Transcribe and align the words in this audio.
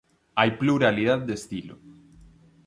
Hay 0.33 0.57
pluralidad 0.57 1.19
de 1.19 1.35
estilo. 1.35 1.77